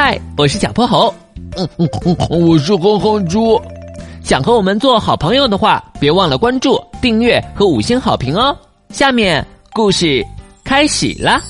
[0.00, 1.12] 嗨，我是小泼猴。
[1.56, 3.60] 嗯嗯嗯，我是哼哼猪。
[4.22, 8.56] 想和我们做好朋友的话，别忘了关注、订阅和五星好评哦。
[8.90, 10.24] 下面故事
[10.62, 11.40] 开始啦。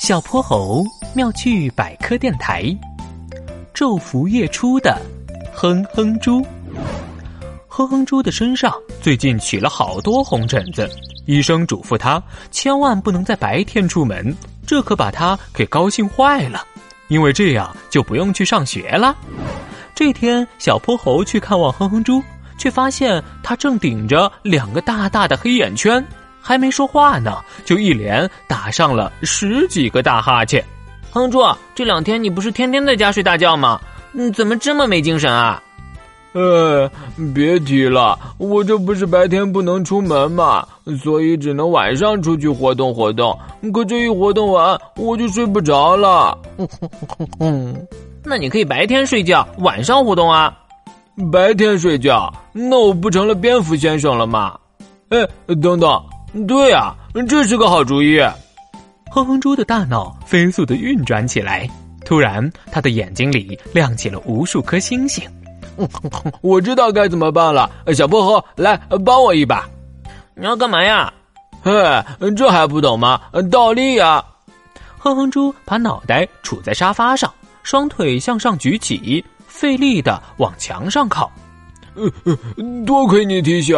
[0.00, 2.64] 小泼猴妙趣百科电台，
[3.74, 4.96] 昼伏夜出的
[5.52, 6.40] 哼哼猪。
[7.66, 8.72] 哼哼猪的身上
[9.02, 10.88] 最近起了好多红疹子，
[11.26, 12.22] 医生嘱咐他
[12.52, 14.32] 千万不能在白天出门，
[14.64, 16.64] 这可把他给高兴坏了，
[17.08, 19.16] 因为这样就不用去上学了。
[19.94, 22.22] 这天，小泼猴去看望哼哼猪，
[22.56, 26.06] 却发现他正顶着两个大大的黑眼圈，
[26.40, 30.64] 还没说话呢，就一连打上了十几个大哈欠。
[31.10, 31.42] 哼猪，
[31.74, 33.80] 这两天你不是天天在家睡大觉吗？
[34.12, 35.62] 你，怎么这么没精神啊？
[36.32, 36.88] 呃，
[37.34, 40.66] 别提了，我这不是白天不能出门嘛，
[41.02, 43.36] 所以只能晚上出去活动活动。
[43.72, 46.38] 可这一活动完，我就睡不着了。
[48.24, 50.56] 那你可以白天睡觉，晚上活动啊。
[51.32, 54.56] 白天睡觉，那我不成了蝙蝠先生了吗？
[55.08, 55.26] 哎，
[55.60, 56.00] 等等，
[56.46, 56.94] 对呀，
[57.26, 58.20] 这是个好主意。
[59.10, 61.68] 哼哼猪的大脑飞速的运转起来，
[62.04, 65.24] 突然，他的眼睛里亮起了无数颗星星。
[66.42, 69.68] 我知道该怎么办了，小薄荷，来帮我一把。
[70.34, 71.12] 你要干嘛呀？
[71.62, 71.72] 嘿，
[72.36, 73.20] 这还不懂吗？
[73.50, 74.24] 倒立呀！
[74.98, 77.32] 哼哼猪把脑袋杵在沙发上。
[77.62, 81.30] 双腿向上举起，费力的往墙上靠。
[82.86, 83.76] 多亏你提醒，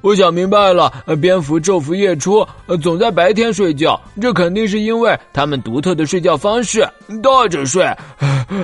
[0.00, 0.92] 我想明白了。
[1.20, 2.46] 蝙蝠昼伏夜出，
[2.82, 6.88] 总在白天睡觉，这肯定是因为它们独特的睡觉方式——
[7.22, 7.84] 倒着睡。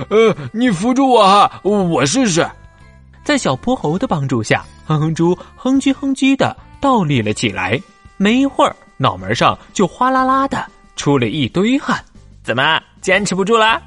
[0.09, 2.47] 呃，你扶住我哈，我试试。
[3.23, 7.79] 在小泼猴的帮助下，哼哼猪哼唧哼唧的倒立了起来。
[8.17, 10.65] 没一会儿，脑门上就哗啦啦的
[10.95, 12.03] 出了一堆汗。
[12.43, 12.79] 怎么？
[13.01, 13.81] 坚持不住了，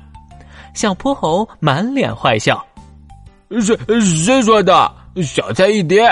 [0.75, 2.65] 小泼猴满脸坏笑。
[3.59, 4.93] 谁谁说的？
[5.23, 6.09] 小菜一碟。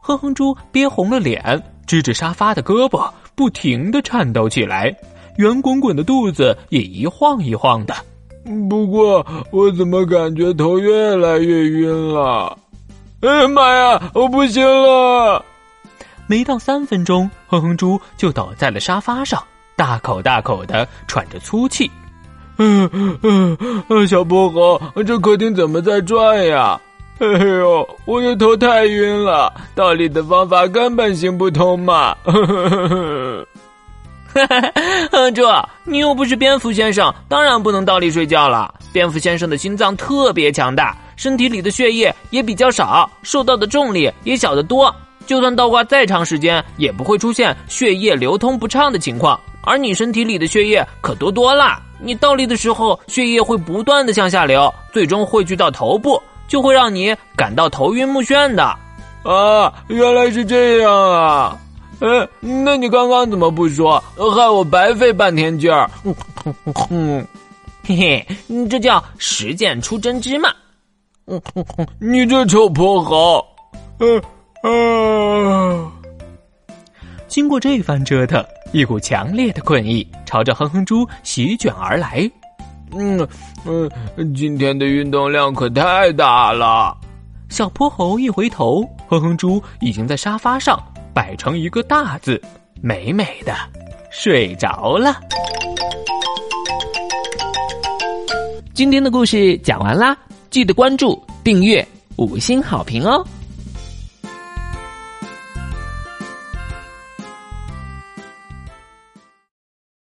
[0.00, 4.92] 哼哼猪憋红了脸，支着沙发的胳膊不停的颤抖起来，
[5.36, 7.94] 圆滚滚的肚子也一晃一晃的。
[8.68, 12.58] 不过我怎么感觉头越来越晕了？
[13.20, 14.10] 哎呀妈呀！
[14.14, 15.44] 我不行了！
[16.26, 19.40] 没到三分钟，哼哼猪就倒在了沙发上，
[19.76, 21.90] 大口大口的喘着粗气。
[22.62, 23.18] 嗯
[23.88, 26.78] 嗯，小薄荷，这客厅怎么在转呀？
[27.18, 32.16] 哎呦，我的头太晕了，倒立的方法根本行不通嘛！
[32.24, 32.88] 呵呵呵
[34.32, 34.46] 呵
[35.10, 35.42] 呵，猪，
[35.84, 38.72] 你又不是蝙蝠先生，当然不能倒立睡觉了。
[38.92, 44.94] 蝙蝠先生的心脏特别强大，身体里的血液也比较少，受到的重力也小得多。
[45.26, 49.38] 就算倒挂再长时间，也不会出现血液流通不畅的情况。
[49.62, 51.78] 而你身体里的血液可多多了。
[52.02, 58.64] 你倒立的时候，血液会不断的向下流，最终汇聚到头部，就会让你感到头晕目眩的。
[59.22, 61.58] 啊，原来是这样啊！
[62.00, 65.90] 哎，那你刚刚怎么不说，害我白费半天劲儿？
[67.84, 68.26] 嘿嘿，
[68.68, 70.50] 这叫实践出真知嘛！
[71.98, 73.44] 你这臭泼猴！
[73.98, 74.18] 嗯
[74.62, 75.92] 啊！
[77.28, 78.42] 经过这番折腾。
[78.72, 82.30] 一股强烈的困意朝着哼哼猪席卷而来。
[82.92, 83.26] 嗯
[83.64, 86.96] 嗯，今天的运动量可太大了。
[87.48, 90.80] 小泼猴一回头，哼哼猪已经在沙发上
[91.12, 92.40] 摆成一个大字，
[92.80, 93.54] 美美的
[94.10, 95.20] 睡着了。
[98.72, 100.16] 今天的故事讲完啦，
[100.48, 103.24] 记得关注、订阅、五星好评哦。